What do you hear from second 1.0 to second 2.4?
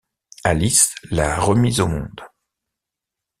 l’a remis au monde.